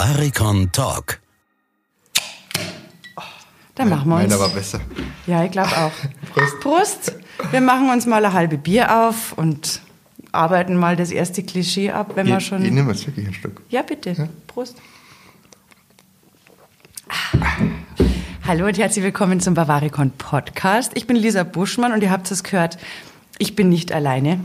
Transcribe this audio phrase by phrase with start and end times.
[0.00, 1.20] Bavaricon Talk.
[3.74, 4.28] Dann machen wir uns.
[4.30, 4.80] Meiner war besser.
[5.26, 5.92] Ja, ich glaube auch.
[6.32, 6.60] Prost.
[6.60, 7.12] Prost.
[7.50, 9.82] Wir machen uns mal eine halbe Bier auf und
[10.32, 12.64] arbeiten mal das erste Klischee ab, wenn wir Ich, schon.
[12.64, 13.60] ich nehme jetzt wirklich ein Stück.
[13.68, 14.30] Ja, bitte.
[14.46, 14.78] Prost.
[18.46, 20.92] Hallo und herzlich willkommen zum Bavaricon Podcast.
[20.94, 22.78] Ich bin Lisa Buschmann und ihr habt es gehört,
[23.36, 24.40] ich bin nicht alleine.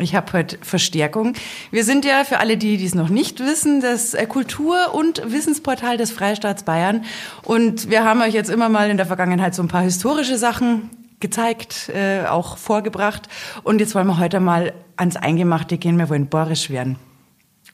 [0.00, 1.34] Ich habe heute Verstärkung.
[1.72, 5.96] Wir sind ja für alle, die dies noch nicht wissen, das äh, Kultur- und Wissensportal
[5.96, 7.04] des Freistaats Bayern.
[7.42, 10.90] Und wir haben euch jetzt immer mal in der Vergangenheit so ein paar historische Sachen
[11.18, 13.28] gezeigt, äh, auch vorgebracht.
[13.64, 15.98] Und jetzt wollen wir heute mal ans Eingemachte gehen.
[15.98, 16.96] Wir wollen bohrisch werden.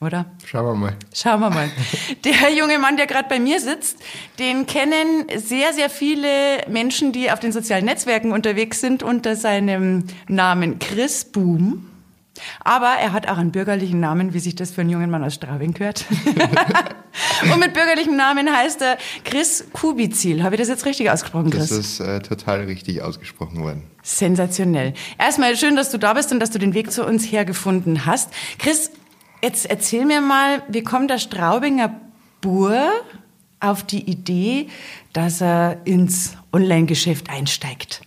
[0.01, 0.25] Oder?
[0.45, 0.95] Schauen wir mal.
[1.13, 1.69] Schauen wir mal.
[2.25, 3.99] Der junge Mann, der gerade bei mir sitzt,
[4.39, 6.27] den kennen sehr, sehr viele
[6.67, 11.85] Menschen, die auf den sozialen Netzwerken unterwegs sind, unter seinem Namen Chris Boom.
[12.63, 15.35] Aber er hat auch einen bürgerlichen Namen, wie sich das für einen jungen Mann aus
[15.35, 16.05] Straubing gehört.
[17.53, 20.43] Und mit bürgerlichem Namen heißt er Chris Kubizil.
[20.43, 21.69] Habe ich das jetzt richtig ausgesprochen, Chris?
[21.69, 23.83] Das ist äh, total richtig ausgesprochen worden.
[24.03, 24.93] Sensationell.
[25.17, 28.31] Erstmal schön, dass du da bist und dass du den Weg zu uns hergefunden hast.
[28.59, 28.91] Chris,
[29.41, 31.99] jetzt erzähl mir mal, wie kommt der Straubinger
[32.41, 32.89] Bur
[33.59, 34.67] auf die Idee,
[35.13, 38.01] dass er ins Online-Geschäft einsteigt?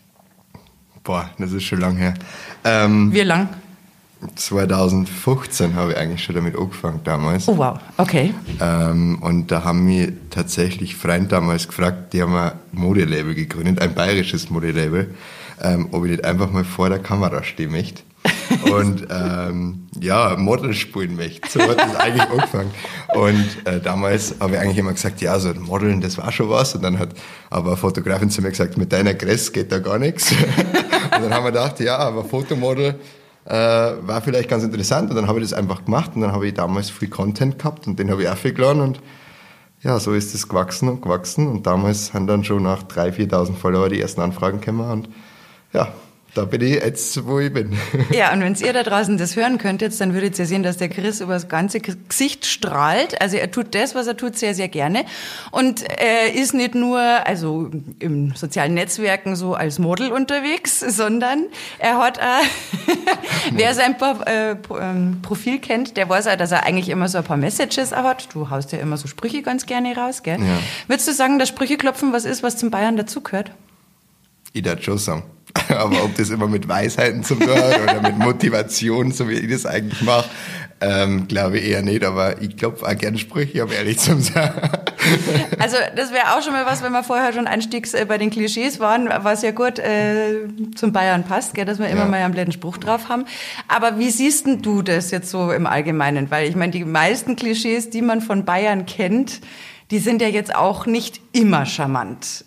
[1.02, 2.14] Boah, das ist schon lang her.
[2.64, 3.48] Ähm, Wie lang?
[4.34, 7.48] 2015 habe ich eigentlich schon damit angefangen damals.
[7.48, 8.34] Oh wow, okay.
[8.60, 13.94] Ähm, und da haben mich tatsächlich Freund damals gefragt, die haben ein Modelabel gegründet, ein
[13.94, 15.14] bayerisches Modelabel,
[15.62, 18.02] ähm, ob ich nicht einfach mal vor der Kamera stehen möchte.
[18.72, 21.48] Und ähm, ja, Model spielen möchte.
[21.48, 22.70] So hat das eigentlich angefangen.
[23.14, 26.74] Und äh, damals habe ich eigentlich immer gesagt, ja, so Modeln, das war schon was.
[26.74, 27.10] Und dann hat
[27.50, 30.32] aber eine Fotografin zu mir gesagt, mit deiner Gress geht da gar nichts.
[31.14, 32.98] Und dann haben wir gedacht, ja, aber Fotomodel
[33.48, 35.10] äh, war vielleicht ganz interessant.
[35.10, 36.12] Und dann habe ich das einfach gemacht.
[36.14, 38.82] Und dann habe ich damals viel Content gehabt und den habe ich auch viel geladen.
[38.82, 39.00] Und
[39.80, 41.48] ja, so ist es gewachsen und gewachsen.
[41.48, 44.90] Und damals sind dann schon nach 3.000, 4.000 Follower die ersten Anfragen gekommen.
[44.90, 45.08] Und
[45.72, 45.88] ja,
[46.38, 47.76] da bin ich jetzt, wo ich bin.
[48.10, 50.88] Ja, und wenn ihr da draußen das hören könntet, dann würdet ihr sehen, dass der
[50.88, 53.20] Chris über das ganze Gesicht strahlt.
[53.20, 55.04] Also er tut das, was er tut, sehr, sehr gerne.
[55.50, 61.46] Und er ist nicht nur, also im sozialen Netzwerken so als Model unterwegs, sondern
[61.80, 62.44] er hat auch,
[63.52, 63.96] wer sein
[64.26, 67.90] äh, ähm, Profil kennt, der weiß auch, dass er eigentlich immer so ein paar Messages
[67.90, 68.32] hat.
[68.32, 70.38] Du haust ja immer so Sprüche ganz gerne raus, gell?
[70.38, 70.58] Ja.
[70.86, 73.50] Würdest du sagen, dass Sprücheklopfen was ist, was zum Bayern dazugehört?
[74.52, 75.24] Ich darf schon sagen.
[75.68, 79.50] Aber ob das immer mit Weisheiten zu tun hat oder mit Motivation, so wie ich
[79.50, 80.28] das eigentlich mache,
[80.80, 82.04] ähm, glaube ich eher nicht.
[82.04, 84.52] Aber ich glaube auch gerne Sprüche, um ehrlich zu sein.
[85.58, 88.28] Also das wäre auch schon mal was, wenn wir vorher schon einstiegs äh, bei den
[88.30, 92.06] Klischees waren, was ja gut äh, zum Bayern passt, gell, dass wir immer Ja.
[92.08, 93.24] mal einen blöden Spruch drauf haben.
[93.68, 96.30] Aber wie siehst denn du das jetzt so im Allgemeinen?
[96.30, 99.40] Weil ich meine, die meisten Klischees, die man von Bayern kennt,
[99.90, 102.44] die sind ja jetzt auch nicht immer charmant.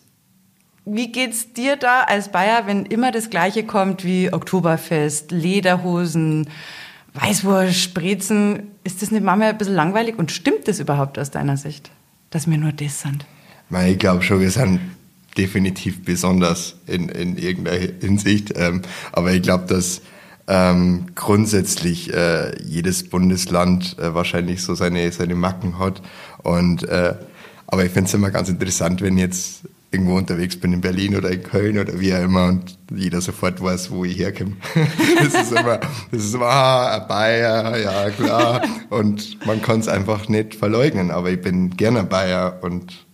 [0.85, 6.49] Wie geht's dir da als Bayer, wenn immer das Gleiche kommt wie Oktoberfest, Lederhosen,
[7.13, 8.71] Weißwurst, Sprezen?
[8.83, 11.91] Ist das nicht manchmal ein bisschen langweilig und stimmt das überhaupt aus deiner Sicht,
[12.31, 13.25] dass wir nur das sind?
[13.87, 14.79] Ich glaube schon, wir sind
[15.37, 18.53] definitiv besonders in, in irgendeiner Hinsicht.
[18.55, 18.81] Ähm,
[19.11, 20.01] aber ich glaube, dass
[20.47, 26.01] ähm, grundsätzlich äh, jedes Bundesland äh, wahrscheinlich so seine, seine Macken hat.
[26.39, 27.13] Und, äh,
[27.67, 31.29] aber ich finde es immer ganz interessant, wenn jetzt irgendwo unterwegs bin in Berlin oder
[31.29, 34.55] in Köln oder wie auch immer und jeder sofort weiß, wo ich herkomme.
[35.19, 35.79] das ist immer,
[36.11, 38.61] das ist immer, ah, ein Bayer, ja klar.
[38.89, 43.05] Und man kann es einfach nicht verleugnen, aber ich bin gerne Bayer und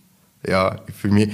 [0.46, 1.30] ja, für mich,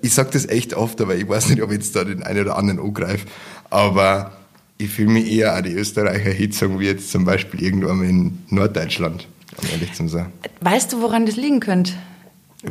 [0.00, 2.40] ich sag das echt oft, aber ich weiß nicht, ob ich jetzt da den einen
[2.40, 3.26] oder anderen angreife,
[3.68, 4.32] aber
[4.78, 9.28] ich fühle mich eher an die Österreicher Hitzung wie jetzt zum Beispiel irgendwann in Norddeutschland,
[9.60, 10.32] um ehrlich zu sein.
[10.60, 11.92] Weißt du, woran das liegen könnte?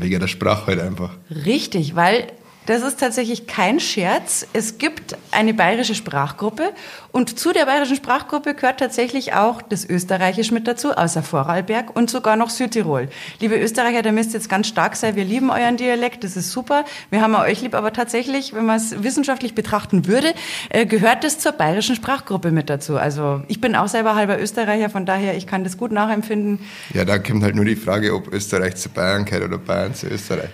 [0.02, 1.18] Wegen der Sprache halt einfach.
[1.46, 2.28] Richtig, weil
[2.68, 4.46] das ist tatsächlich kein Scherz.
[4.54, 6.74] Es gibt eine bayerische Sprachgruppe
[7.12, 12.10] und zu der bayerischen Sprachgruppe gehört tatsächlich auch das Österreichisch mit dazu, außer Vorarlberg und
[12.10, 13.08] sogar noch Südtirol.
[13.40, 15.16] Liebe Österreicher, da müsst ihr jetzt ganz stark sein.
[15.16, 16.84] Wir lieben euren Dialekt, das ist super.
[17.10, 20.34] Wir haben euch lieb, aber tatsächlich, wenn man es wissenschaftlich betrachten würde,
[20.70, 22.98] äh, gehört das zur bayerischen Sprachgruppe mit dazu.
[22.98, 26.60] Also ich bin auch selber halber Österreicher, von daher ich kann das gut nachempfinden.
[26.94, 30.08] Ja, da kommt halt nur die Frage, ob Österreich zu Bayern gehört oder Bayern zu
[30.08, 30.50] Österreich.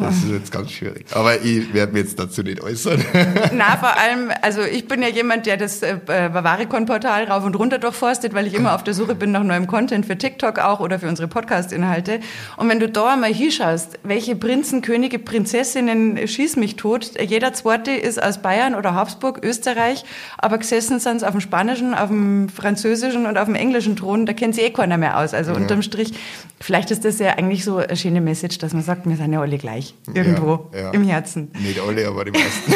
[0.00, 1.06] Das ist jetzt ganz schwierig.
[1.12, 3.04] Aber aber ich werde mich jetzt dazu nicht äußern.
[3.52, 7.78] Na, vor allem, also ich bin ja jemand, der das äh, Bavaricon-Portal rauf und runter
[7.78, 10.98] durchforstet, weil ich immer auf der Suche bin nach neuem Content für TikTok auch oder
[10.98, 12.20] für unsere Podcast-Inhalte.
[12.56, 17.92] Und wenn du da mal hinschaust, welche Prinzen, Könige, Prinzessinnen schieß mich tot, jeder zweite
[17.92, 20.04] ist aus Bayern oder Habsburg, Österreich,
[20.36, 24.32] aber gesessen sind auf dem spanischen, auf dem französischen und auf dem englischen Thron, da
[24.32, 25.34] kennt sich eh keiner mehr aus.
[25.34, 25.56] Also ja.
[25.56, 26.12] unterm Strich,
[26.60, 29.40] vielleicht ist das ja eigentlich so eine schöne Message, dass man sagt, wir sind ja
[29.40, 29.94] alle gleich.
[30.12, 30.90] Irgendwo ja, ja.
[30.90, 31.27] im Herzen.
[31.36, 32.72] Nicht alle, aber die meisten.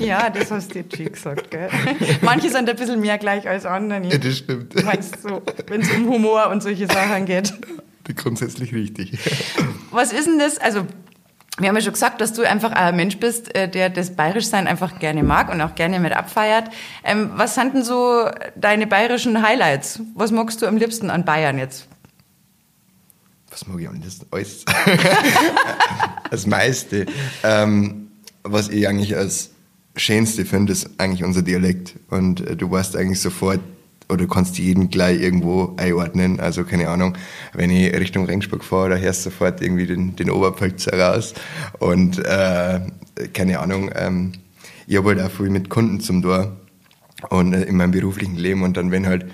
[0.00, 1.68] ja, das hast du jetzt schon gesagt, gell?
[2.22, 4.06] Manche sind ein bisschen mehr gleich als andere.
[4.08, 4.82] Ja, das stimmt.
[4.84, 7.52] Meinst du, wenn es um Humor und solche Sachen geht?
[8.16, 9.18] Grundsätzlich richtig.
[9.90, 10.58] Was ist denn das?
[10.58, 10.86] Also,
[11.58, 14.66] wir haben ja schon gesagt, dass du einfach ein Mensch bist, äh, der das Bayerischsein
[14.66, 16.70] einfach gerne mag und auch gerne mit abfeiert.
[17.04, 20.00] Ähm, was sind denn so deine bayerischen Highlights?
[20.14, 21.89] Was magst du am liebsten an Bayern jetzt?
[23.50, 24.26] Was mag ich am liebsten?
[24.30, 24.64] Alles.
[26.30, 27.06] das meiste.
[27.42, 28.08] Ähm,
[28.42, 29.50] was ich eigentlich als
[29.96, 31.96] Schönste finde, ist eigentlich unser Dialekt.
[32.08, 33.60] Und äh, du weißt eigentlich sofort,
[34.08, 36.40] oder du kannst jeden gleich irgendwo einordnen.
[36.40, 37.16] Also keine Ahnung,
[37.52, 41.34] wenn ich Richtung Ringsburg fahre, da hörst du sofort irgendwie den, den Oberpfälzer raus.
[41.78, 42.80] Und äh,
[43.32, 44.32] keine Ahnung, ähm,
[44.86, 46.56] ich habe halt auch viel mit Kunden zum Tor
[47.28, 49.26] und äh, in meinem beruflichen Leben und dann wenn halt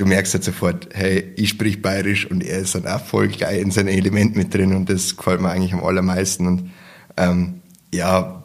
[0.00, 3.60] du merkst halt sofort, hey, ich sprich bayerisch und er ist dann auch voll gleich
[3.60, 6.70] in seinem Element mit drin und das gefällt mir eigentlich am allermeisten und
[7.18, 7.60] ähm,
[7.92, 8.44] ja,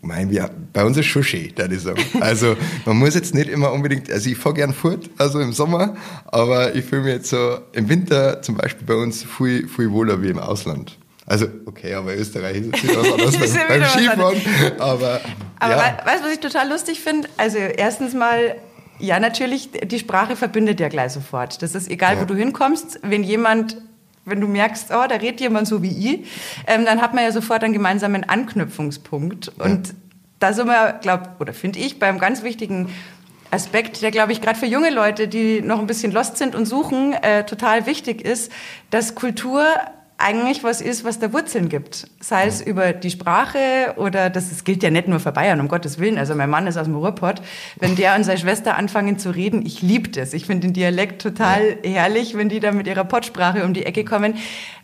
[0.00, 2.02] mein, wir, bei uns ist schon schön, würde ich sagen.
[2.20, 2.56] Also,
[2.86, 5.96] man muss jetzt nicht immer unbedingt, also ich fahre gern fort, also im Sommer,
[6.26, 10.22] aber ich fühle mich jetzt so im Winter zum Beispiel bei uns viel, viel wohler
[10.22, 10.98] wie im Ausland.
[11.26, 14.42] Also, okay, aber Österreich ist wieder was anderes beim, beim Skifahren,
[14.78, 15.20] aber,
[15.58, 15.98] aber ja.
[16.04, 17.28] weißt du, was ich total lustig finde?
[17.36, 18.56] Also, erstens mal,
[19.02, 21.60] ja, natürlich, die Sprache verbindet ja gleich sofort.
[21.62, 22.20] Das ist egal, ja.
[22.20, 23.76] wo du hinkommst, wenn jemand
[24.24, 26.30] wenn du merkst, oh, da redet jemand so wie ich,
[26.68, 29.50] ähm, dann hat man ja sofort einen gemeinsamen Anknüpfungspunkt.
[29.58, 29.64] Ja.
[29.64, 29.94] Und
[30.38, 32.88] da sind wir, glaube oder finde ich, beim ganz wichtigen
[33.50, 36.66] Aspekt, der, glaube ich, gerade für junge Leute, die noch ein bisschen lost sind und
[36.66, 38.52] suchen, äh, total wichtig ist,
[38.90, 39.64] dass Kultur
[40.22, 42.06] eigentlich was ist, was da Wurzeln gibt.
[42.20, 45.68] Sei es über die Sprache oder das, das gilt ja nicht nur für Bayern, um
[45.68, 46.18] Gottes Willen.
[46.18, 47.42] Also mein Mann ist aus dem Ruhrpott.
[47.78, 50.32] Wenn der und seine Schwester anfangen zu reden, ich liebe das.
[50.32, 54.04] Ich finde den Dialekt total herrlich, wenn die da mit ihrer Pottsprache um die Ecke
[54.04, 54.34] kommen.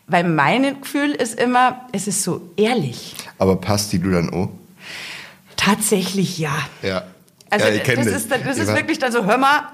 [0.06, 3.14] Weil mein Gefühl ist immer, es ist so ehrlich.
[3.38, 4.48] Aber passt die du dann auch?
[5.56, 6.56] Tatsächlich ja.
[6.82, 7.04] Ja.
[7.50, 8.06] Also ja, ich das, das.
[8.06, 9.68] ist, das ist wirklich dann so, hör mal.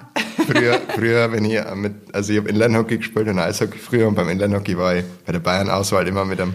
[0.47, 4.29] Früher, früher wenn ich mit, also ich habe Inlinehockey gespielt und Eishockey früher und beim
[4.29, 6.55] Inlinehockey war ich bei der Bayern-Auswahl immer mit einem,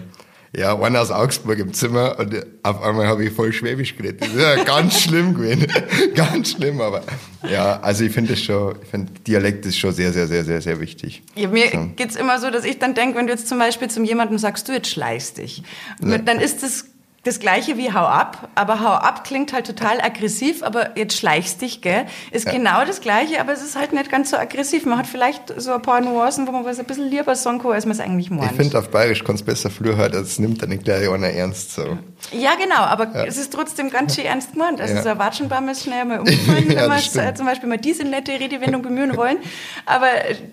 [0.56, 4.22] ja, einer aus Augsburg im Zimmer und auf einmal habe ich voll Schwäbisch geredet.
[4.22, 5.66] Das ist ja ganz schlimm gewesen.
[6.14, 7.02] ganz schlimm, aber
[7.50, 10.62] ja, also ich finde das schon, ich finde Dialekt ist schon sehr, sehr, sehr, sehr,
[10.62, 11.22] sehr wichtig.
[11.36, 11.90] Ja, mir so.
[11.96, 14.68] geht's immer so, dass ich dann denke, wenn du jetzt zum Beispiel zum jemandem sagst,
[14.68, 15.62] du jetzt schleichst dich,
[16.02, 16.16] ja.
[16.16, 16.86] dann ist das
[17.22, 21.60] das gleiche wie Hau ab, aber Hau ab klingt halt total aggressiv, aber jetzt schleichst
[21.60, 22.06] dich, gell?
[22.30, 22.52] Ist ja.
[22.52, 24.86] genau das gleiche, aber es ist halt nicht ganz so aggressiv.
[24.86, 27.72] Man hat vielleicht so ein paar Nuancen, wo man was ein bisschen lieber sagen kann,
[27.72, 28.52] als man es eigentlich meint.
[28.52, 31.28] Ich finde, auf Bayerisch kannst du besser früher halt, als nimmt dann nicht gleich einer
[31.28, 31.98] ernst, so.
[32.32, 33.24] Ja, genau, aber ja.
[33.26, 34.80] es ist trotzdem ganz schön ernst gemeint.
[34.80, 35.02] Also ja.
[35.02, 38.80] so ein Watschenbaum ist schnell mal umgefallen, wenn wir zum Beispiel mal diese nette Redewendung
[38.80, 39.36] bemühen wollen.
[39.84, 40.06] Aber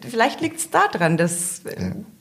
[0.10, 1.62] vielleicht liegt es daran, dass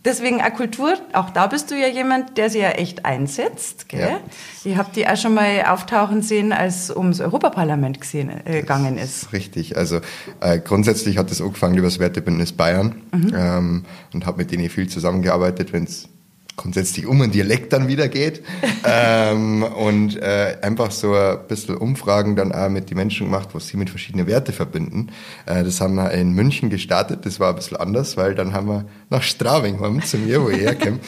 [0.06, 4.18] deswegen eine Kultur, auch da bist du ja jemand, der sie ja echt einsetzt, gell?
[4.64, 9.32] Ihr habt die auch schon mal auftauchen sehen, als ums Europaparlament gesehen, äh, gegangen ist.
[9.32, 10.00] Richtig, also
[10.40, 13.32] äh, grundsätzlich hat das angefangen über das Wertebündnis Bayern mhm.
[13.36, 16.08] ähm, und habe mit denen viel zusammengearbeitet, wenn es
[16.56, 18.42] grundsätzlich um einen Dialekt dann wieder geht.
[18.84, 23.68] ähm, und äh, einfach so ein bisschen Umfragen dann auch mit den Menschen gemacht, was
[23.68, 25.08] sie mit verschiedenen Werten verbinden.
[25.44, 28.68] Äh, das haben wir in München gestartet, das war ein bisschen anders, weil dann haben
[28.68, 30.98] wir nach Straubing gekommen, zu mir, wo ich herkomme.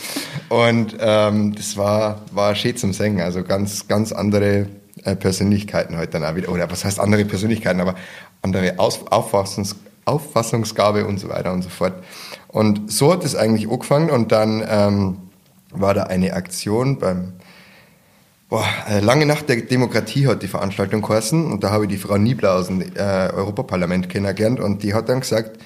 [0.48, 4.66] Und ähm, das war, war schön zum Singen, also ganz, ganz andere
[5.04, 7.94] äh, Persönlichkeiten heute dann auch wieder, oder was heißt andere Persönlichkeiten, aber
[8.42, 11.92] andere Aus Auffassungs Auffassungsgabe und so weiter und so fort.
[12.48, 15.18] Und so hat es eigentlich angefangen und dann ähm,
[15.70, 17.32] war da eine Aktion beim
[18.48, 21.98] Boah, äh, lange Nacht der Demokratie hat die Veranstaltung geheißen und da habe ich die
[21.98, 25.60] Frau Niebler aus dem äh, Europaparlament kennengelernt und die hat dann gesagt,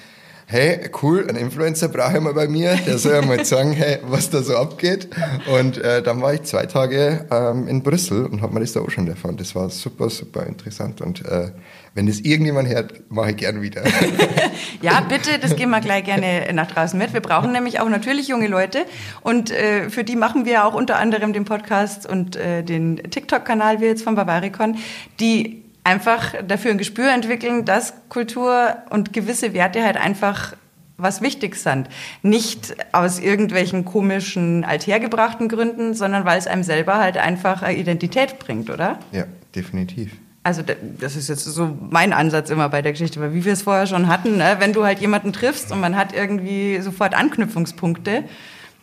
[0.45, 3.99] hey, cool, ein Influencer brauche ich mal bei mir, der soll ja mal sagen, hey,
[4.03, 5.09] was da so abgeht.
[5.51, 8.81] Und äh, dann war ich zwei Tage ähm, in Brüssel und habe mir das da
[8.81, 9.37] auch schon erfahren.
[9.37, 11.51] Das war super, super interessant und äh,
[11.95, 13.83] wenn das irgendjemand hört, mache ich gern wieder.
[14.81, 17.13] ja, bitte, das gehen wir gleich gerne nach draußen mit.
[17.13, 18.85] Wir brauchen nämlich auch natürlich junge Leute
[19.21, 23.79] und äh, für die machen wir auch unter anderem den Podcast und äh, den TikTok-Kanal,
[23.79, 24.77] wie jetzt von Bavaricon,
[25.19, 30.55] die einfach dafür ein Gespür entwickeln, dass Kultur und gewisse Werte halt einfach
[30.97, 31.89] was wichtig sind.
[32.21, 38.69] Nicht aus irgendwelchen komischen, althergebrachten Gründen, sondern weil es einem selber halt einfach Identität bringt,
[38.69, 38.99] oder?
[39.11, 39.25] Ja,
[39.55, 40.11] definitiv.
[40.43, 40.61] Also
[40.99, 43.87] das ist jetzt so mein Ansatz immer bei der Geschichte, weil wie wir es vorher
[43.87, 44.57] schon hatten, ne?
[44.59, 48.25] wenn du halt jemanden triffst und man hat irgendwie sofort Anknüpfungspunkte,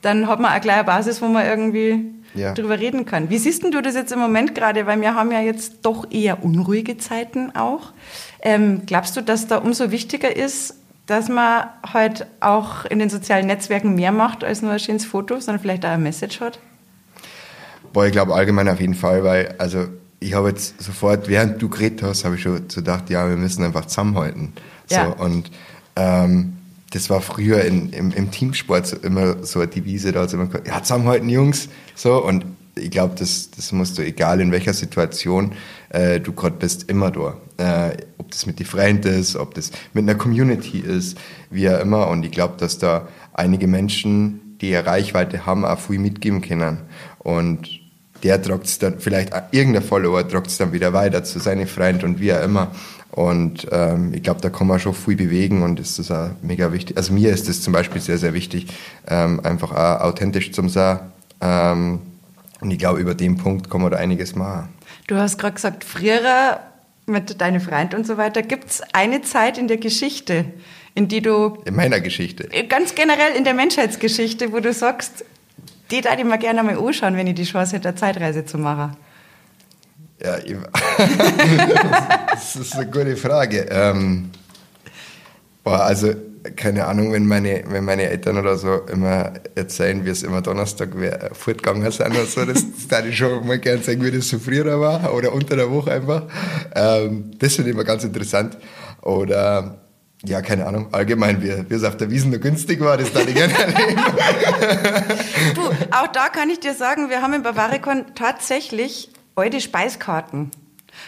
[0.02, 2.54] dann hat man eine kleine Basis, wo man irgendwie ja.
[2.54, 3.30] drüber reden kann.
[3.30, 4.86] Wie siehst du das jetzt im Moment gerade?
[4.86, 7.92] Weil wir haben ja jetzt doch eher unruhige Zeiten auch.
[8.42, 10.76] Ähm, glaubst du, dass da umso wichtiger ist,
[11.06, 15.40] dass man halt auch in den sozialen Netzwerken mehr macht als nur ein schönes Foto,
[15.40, 16.58] sondern vielleicht auch eine Message hat?
[17.92, 19.88] Boah, ich glaube allgemein auf jeden Fall, weil also
[20.20, 23.36] ich habe jetzt sofort, während du geredet hast, habe ich schon so gedacht, ja, wir
[23.36, 24.52] müssen einfach zusammenhalten.
[24.86, 25.06] So, ja.
[25.08, 25.50] Und
[25.96, 26.58] ähm,
[26.90, 30.68] das war früher in, im, im Teamsport immer so eine Devise, da hat immer gesagt,
[30.68, 31.68] ja, zusammenhalten, Jungs.
[31.94, 32.44] So, und
[32.74, 35.52] ich glaube, das, das musst du, egal in welcher Situation
[35.90, 37.36] äh, du gerade bist, immer da.
[37.58, 41.18] Äh, ob das mit den Freunden ist, ob das mit einer Community ist,
[41.50, 42.08] wie auch immer.
[42.08, 46.78] Und ich glaube, dass da einige Menschen, die eine Reichweite haben, auch viel mitgeben können.
[47.18, 47.68] Und
[48.22, 52.04] der tragt es dann, vielleicht irgendein Follower tragt es dann wieder weiter zu seinen Freunden
[52.04, 52.70] und wie auch immer.
[53.12, 56.72] Und ähm, ich glaube, da kann man schon viel bewegen und das ist auch mega
[56.72, 56.96] wichtig.
[56.96, 58.66] Also mir ist das zum Beispiel sehr, sehr wichtig,
[59.08, 61.00] ähm, einfach auch authentisch zu sein.
[61.40, 62.00] Ähm,
[62.60, 64.68] und ich glaube, über den Punkt kann man da einiges machen.
[65.08, 66.60] Du hast gerade gesagt, früher
[67.06, 68.42] mit deinen Freunden und so weiter.
[68.42, 70.44] Gibt es eine Zeit in der Geschichte,
[70.94, 71.58] in die du...
[71.64, 72.48] In meiner Geschichte?
[72.68, 75.24] Ganz generell in der Menschheitsgeschichte, wo du sagst,
[75.90, 78.58] die würde ich mir gerne mal anschauen, wenn ich die Chance hätte, eine Zeitreise zu
[78.58, 78.96] machen.
[80.22, 80.36] Ja,
[82.30, 83.66] das ist eine gute Frage.
[83.70, 84.30] Ähm,
[85.64, 86.12] boah, also
[86.56, 90.90] keine Ahnung, wenn meine, wenn meine Eltern oder so immer erzählen, wie es immer Donnerstag
[91.32, 94.80] fortgegangen sind oder so, das, würde ich schon mal gerne sagen, wie das so früher
[94.80, 96.24] war oder unter der Woche einfach.
[96.74, 98.58] Ähm, das finde ich immer ganz interessant.
[99.02, 99.78] Oder
[100.24, 103.20] ja, keine Ahnung, allgemein, wie, wie es auf der Wiesen nur günstig war, das da
[103.20, 103.96] ich gerne erleben.
[105.54, 105.62] du,
[105.96, 110.50] auch da kann ich dir sagen, wir haben in Bavaricon tatsächlich alte Speiskarten.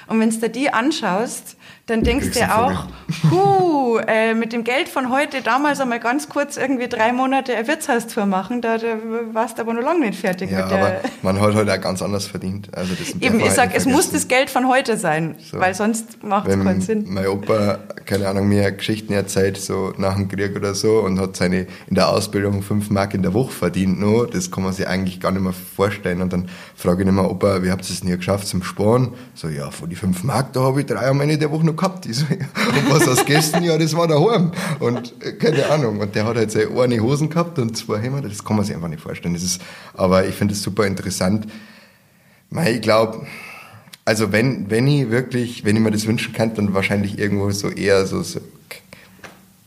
[0.07, 2.87] Und wenn du die anschaust, dann denkst du auch,
[3.31, 7.67] huh, äh, mit dem Geld von heute damals einmal ganz kurz irgendwie drei Monate ein
[7.67, 8.99] Wirtshaustour machen, da, da
[9.33, 10.53] warst du aber noch lange nicht fertig.
[10.53, 12.69] Ja, aber man hat heute auch ganz anders verdient.
[12.77, 15.59] Also das Eben, ich sag, es muss das Geld von heute sein, so.
[15.59, 17.05] weil sonst macht es keinen Sinn.
[17.09, 21.35] Mein Opa, keine Ahnung, mir Geschichten erzählt, so nach dem Krieg oder so, und hat
[21.35, 24.27] seine in der Ausbildung fünf Mark in der Woche verdient noch.
[24.27, 26.23] Das kann man sich eigentlich gar nicht mehr vorstellen.
[26.23, 29.15] Und dann frage ich immer, Opa, wie habt ihr es hier geschafft zum Sparen?
[29.35, 31.72] So, ja, von die fünf Mark, da habe ich drei am Ende der Woche noch
[31.77, 32.07] gehabt.
[32.07, 32.25] Ich so.
[32.31, 33.63] Und was du gegessen?
[33.65, 34.53] Ja, das war daheim.
[34.81, 36.01] Und äh, keine Ahnung.
[36.01, 38.29] Und der hat halt seine eine Hosen gehabt und zwei Hemder.
[38.29, 39.35] Das kann man sich einfach nicht vorstellen.
[39.35, 39.61] Das ist,
[39.95, 41.47] aber ich finde es super interessant.
[42.67, 43.27] Ich glaube,
[44.05, 47.69] also wenn, wenn ich wirklich, wenn ich mir das wünschen kann, dann wahrscheinlich irgendwo so
[47.69, 48.41] eher so, so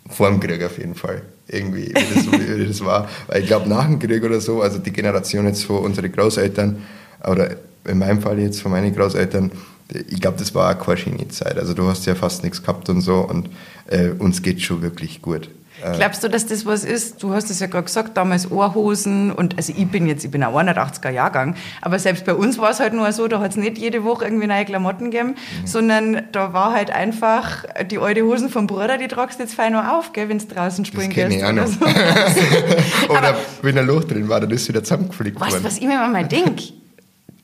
[0.10, 1.22] vor dem Krieg auf jeden Fall.
[1.48, 3.08] Irgendwie, wie das, wie das war.
[3.28, 6.82] Weil ich glaube, nach dem Krieg oder so, also die Generation jetzt von unseren Großeltern,
[7.26, 9.52] oder in meinem Fall jetzt von meinen Großeltern,
[9.89, 11.58] ich glaube, das war auch keine schöne Zeit.
[11.58, 13.50] Also du hast ja fast nichts gehabt und so und
[13.88, 15.50] äh, uns geht schon wirklich gut.
[15.84, 17.22] Äh, Glaubst du, dass das was ist?
[17.22, 20.42] Du hast es ja gerade gesagt, damals Ohrhosen und also ich bin jetzt, ich bin
[20.44, 23.58] ein 180er Jahrgang, aber selbst bei uns war es halt nur so, da hat es
[23.58, 25.68] nicht jede Woche irgendwie neue Klamotten gegeben, mhm.
[25.68, 29.74] sondern da war halt einfach die alte Hosen vom Bruder, die tragst du jetzt fein
[29.74, 31.44] noch auf, wenn du draußen springen gehst.
[31.44, 31.80] Oder, so.
[33.10, 35.51] oder wenn ein Loch drin war, dann ist es wieder zusammengeflickt worden.
[35.51, 36.63] Weißt du, was ich mir mal denke?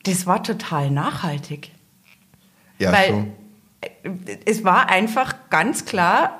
[0.04, 1.72] Das war total nachhaltig.
[2.82, 3.34] Ja, Weil schon.
[4.46, 6.38] es war einfach ganz klar,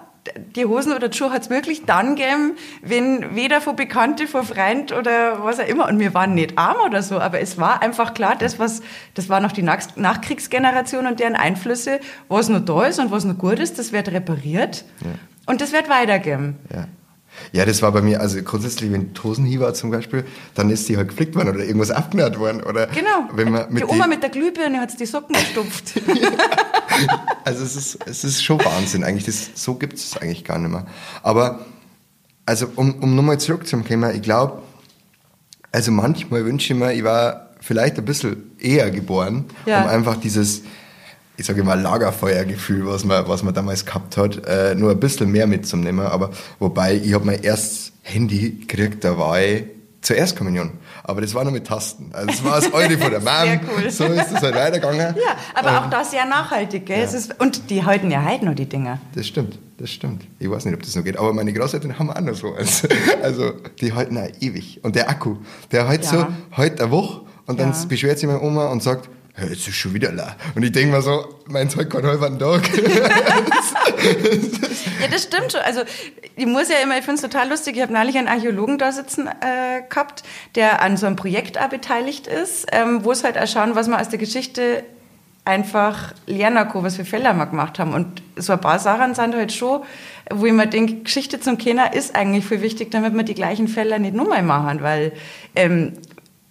[0.56, 4.44] die Hosen oder die Schuhe hat es wirklich dann gegeben, wenn weder von Bekannte, von
[4.44, 7.82] Freund oder was auch immer, und wir waren nicht arm oder so, aber es war
[7.82, 8.82] einfach klar, das, was,
[9.16, 13.38] das war noch die Nachkriegsgeneration und deren Einflüsse, was noch da ist und was noch
[13.38, 15.12] gut ist, das wird repariert ja.
[15.48, 16.58] und das wird weitergeben.
[16.72, 16.86] Ja.
[17.52, 20.98] Ja, das war bei mir, also grundsätzlich, wenn Tosenhie war zum Beispiel, dann ist die
[20.98, 22.64] halt geflickt worden oder irgendwas abgenäht worden.
[22.64, 23.30] Oder genau.
[23.34, 25.94] Wenn man mit die Oma mit der Glühbirne hat die Socken gestopft.
[27.44, 29.26] also es ist, es ist schon Wahnsinn eigentlich.
[29.26, 30.86] Das, so gibt es eigentlich gar nicht mehr.
[31.24, 31.66] Aber,
[32.46, 34.62] also um, um nochmal zurückzukommen, ich glaube,
[35.72, 39.84] also manchmal wünsche ich mir, ich war vielleicht ein bisschen eher geboren, ja.
[39.84, 40.64] um einfach dieses
[41.42, 45.32] ich sage mal, Lagerfeuergefühl, was man, was man damals gehabt hat, äh, nur ein bisschen
[45.32, 46.06] mehr mitzunehmen.
[46.06, 46.30] Aber
[46.60, 49.64] wobei, ich habe mein erstes Handy gekriegt, da war ich
[50.02, 50.74] zur Erstkommunion.
[51.04, 52.12] Aber das war nur mit Tasten.
[52.14, 53.60] Also das war das alte von der Mom.
[53.76, 53.90] Cool.
[53.90, 55.16] So ist es halt weitergegangen.
[55.16, 57.00] Ja, aber und, auch das sehr nachhaltig, gell?
[57.00, 57.06] Ja.
[57.06, 59.00] Ist, und die halten ja heute noch die Dinger.
[59.16, 60.24] Das stimmt, das stimmt.
[60.38, 62.54] Ich weiß nicht, ob das noch geht, aber meine Großeltern haben auch noch so.
[62.54, 62.88] Also,
[63.24, 64.80] also die halten auch ewig.
[64.84, 65.38] Und der Akku,
[65.72, 66.10] der hält ja.
[66.12, 67.86] so, heute eine Woche und dann ja.
[67.88, 69.10] beschwert sich meine Oma und sagt,
[69.50, 70.36] jetzt ist schon wieder la.
[70.56, 72.70] Und ich denke mir so, mein Zeug kann halber Tag.
[75.02, 75.62] ja, das stimmt schon.
[75.62, 75.82] Also
[76.36, 78.92] ich muss ja immer, ich finde es total lustig, ich habe neulich einen Archäologen da
[78.92, 80.24] sitzen äh, gehabt,
[80.56, 83.88] der an so einem Projekt auch beteiligt ist, ähm, wo es halt auch schauen, was
[83.88, 84.84] man aus der Geschichte
[85.44, 87.94] einfach lernen kann, was für Fälle wir gemacht haben.
[87.94, 89.82] Und so ein paar Sachen sind halt schon,
[90.30, 93.68] wo ich mir denke, Geschichte zum Kenner ist eigentlich viel wichtig, damit wir die gleichen
[93.68, 95.14] Fälle nicht nochmal machen, weil
[95.56, 95.94] ähm,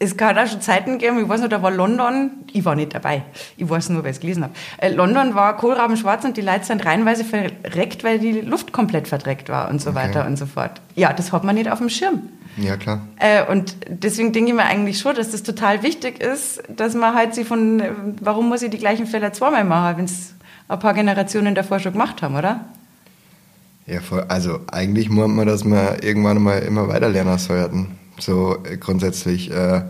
[0.02, 2.94] es kann auch schon Zeiten geben, ich weiß noch, da war London, ich war nicht
[2.94, 3.22] dabei,
[3.58, 4.54] ich weiß nur, weil ich es gelesen habe.
[4.78, 9.50] Äh, London war kohlrabenschwarz und die Leute sind reihenweise verreckt, weil die Luft komplett verdreckt
[9.50, 9.98] war und so okay.
[9.98, 10.80] weiter und so fort.
[10.94, 12.22] Ja, das hat man nicht auf dem Schirm.
[12.56, 13.02] Ja, klar.
[13.18, 17.14] Äh, und deswegen denke ich mir eigentlich schon, dass das total wichtig ist, dass man
[17.14, 17.90] halt sie von, äh,
[18.22, 20.34] warum muss ich die gleichen Fälle zweimal machen, wenn es
[20.66, 22.64] ein paar Generationen davor schon gemacht haben, oder?
[23.86, 24.24] Ja, voll.
[24.28, 29.50] also eigentlich meint man, dass man irgendwann mal immer weiter lernen sollten so äh, grundsätzlich.
[29.50, 29.82] Äh,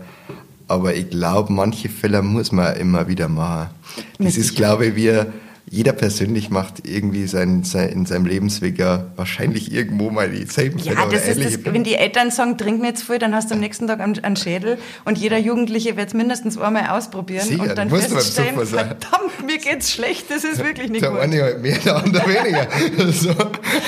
[0.67, 3.71] aber ich glaube, manche Fälle muss man immer wieder machen.
[4.19, 5.25] Das ist, glaube ich, wie
[5.69, 10.95] jeder persönlich macht irgendwie sein, sein, in seinem Lebensweg ja wahrscheinlich irgendwo mal dieselben Fälle.
[10.95, 13.55] Ja, das ist das, wenn die Eltern sagen, trink nicht zu viel, dann hast du
[13.55, 17.77] am nächsten Tag einen, Schädel und jeder Jugendliche wird es mindestens einmal ausprobieren Sicher, und
[17.77, 21.19] dann feststellen, verdammt, mir geht's schlecht, das ist wirklich nicht der gut.
[21.19, 22.67] Der eine halt mehr, der andere weniger.
[23.05, 23.29] also,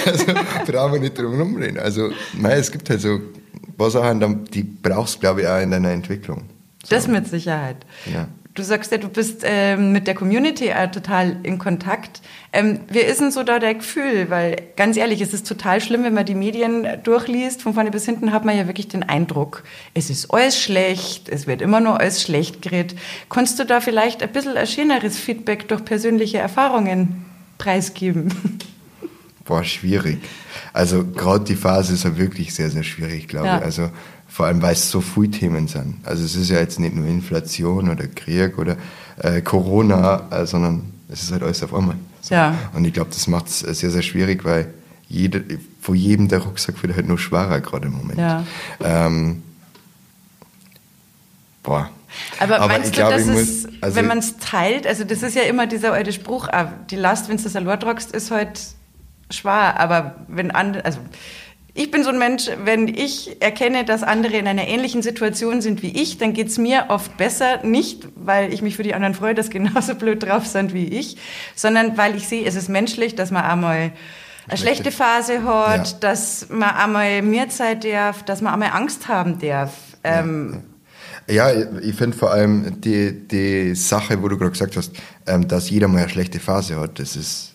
[0.06, 0.26] also
[0.66, 1.80] brauchen wir nicht drum rumreden.
[1.80, 3.20] Also, nein, es gibt halt so
[3.77, 6.44] paar Sachen, die brauchst du, glaube ich, auch in deiner Entwicklung.
[6.84, 6.96] So.
[6.96, 7.77] Das mit Sicherheit.
[8.12, 8.27] Ja.
[8.56, 12.22] Du sagst ja, du bist ähm, mit der Community äh, total in Kontakt.
[12.51, 14.30] Ähm, wie ist denn so da dein Gefühl?
[14.30, 17.63] Weil ganz ehrlich, es ist total schlimm, wenn man die Medien durchliest.
[17.63, 19.63] Von vorne bis hinten hat man ja wirklich den Eindruck,
[19.96, 22.96] es ist alles schlecht, es wird immer nur alles schlecht geredet.
[23.27, 27.25] Konntest du da vielleicht ein bisschen ein schöneres Feedback durch persönliche Erfahrungen
[27.58, 28.60] preisgeben?
[29.46, 30.20] Boah, schwierig.
[30.72, 33.58] Also gerade die Phase ist ja wirklich sehr, sehr schwierig, glaube ja.
[33.58, 33.64] ich.
[33.64, 33.90] Also
[34.28, 35.98] vor allem, weil es so viele Themen sind.
[36.04, 38.78] Also es ist ja jetzt nicht nur Inflation oder Krieg oder
[39.18, 41.98] äh, Corona, äh, sondern es ist halt alles auf einmal.
[42.22, 42.34] So.
[42.34, 42.58] Ja.
[42.74, 44.74] Und ich glaube, das macht es sehr, sehr schwierig, weil
[45.08, 45.44] jede,
[45.82, 48.18] vor jedem der Rucksack wird halt nur schwerer gerade im Moment.
[48.18, 48.46] Ja.
[48.82, 49.44] Ähm,
[51.62, 51.90] boah.
[52.40, 55.36] Aber, Aber meinst du, glaub, dass es, also wenn man es teilt, also das ist
[55.36, 58.60] ja immer dieser alte Spruch, ah, die Last, wenn du das allein tragst, ist halt
[59.30, 61.00] schwer, aber wenn andere, also
[61.75, 65.82] ich bin so ein Mensch, wenn ich erkenne, dass andere in einer ähnlichen Situation sind
[65.82, 69.15] wie ich, dann geht es mir oft besser, nicht weil ich mich für die anderen
[69.15, 71.18] freue, dass genauso blöd drauf sind wie ich,
[71.56, 73.92] sondern weil ich sehe, es ist menschlich, dass man einmal
[74.48, 75.98] eine schlechte Phase hat, ja.
[76.00, 79.72] dass man einmal mehr Zeit darf, dass man einmal Angst haben darf.
[80.03, 80.63] Ähm,
[81.27, 84.92] ja, ich finde vor allem die, die Sache, wo du gerade gesagt hast,
[85.25, 87.52] ähm, dass jeder mal eine schlechte Phase hat, das ist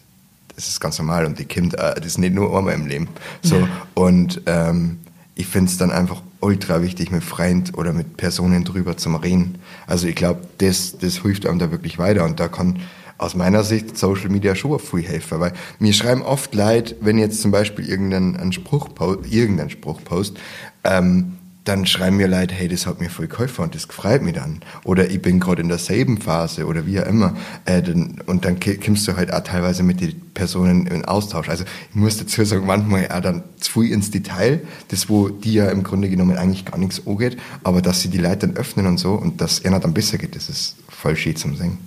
[0.59, 3.09] das ist ganz normal und die kommt, äh, das ist nicht nur einmal im Leben.
[3.43, 4.99] So, und ähm,
[5.37, 9.59] ich finde es dann einfach ultra wichtig, mit Freunden oder mit Personen drüber zu reden.
[9.87, 12.81] Also ich glaube, das, das hilft einem da wirklich weiter und da kann
[13.19, 17.41] aus meiner Sicht Social Media schon viel helfen, weil mir schreiben oft Leid, wenn jetzt
[17.41, 18.89] zum Beispiel irgendein Spruch,
[19.31, 20.39] irgendein Spruch post,
[20.83, 21.38] ähm,
[21.69, 24.61] dann schreiben mir Leute, hey, das hat mir voll geholfen und das freut mich dann.
[24.85, 27.37] Oder ich bin gerade in derselben Phase oder wie auch immer.
[27.67, 31.49] Äh, dann, und dann kommst du halt auch teilweise mit den Personen in Austausch.
[31.49, 35.55] Also ich muss dazu sagen, manchmal auch dann zu viel ins Detail, das wo die
[35.55, 38.87] ja im Grunde genommen eigentlich gar nichts angeht, aber dass sie die Leute dann öffnen
[38.87, 41.79] und so und dass einer dann besser geht, das ist voll schön zum Singen.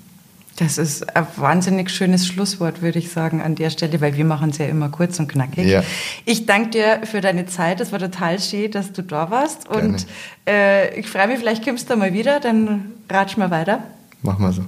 [0.62, 4.52] Das ist ein wahnsinnig schönes Schlusswort, würde ich sagen, an der Stelle, weil wir machen
[4.52, 5.66] es ja immer kurz und knackig.
[5.66, 5.84] Ja.
[6.26, 7.82] Ich danke dir für deine Zeit.
[7.82, 9.70] Es war total schön, dass du da warst.
[9.70, 9.88] Gerne.
[9.88, 10.06] Und
[10.48, 13.84] äh, ich freue mich, vielleicht kommst du mal wieder, dann ratsch mal weiter.
[14.22, 14.64] Machen wir so.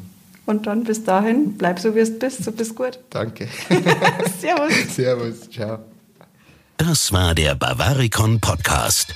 [0.47, 2.97] Und dann bis dahin, bleib so wie es bist, so bist gut.
[3.12, 3.47] Danke.
[4.41, 4.95] Servus.
[4.95, 5.77] Servus, ciao.
[6.77, 9.13] Das war der Bavaricon Podcast.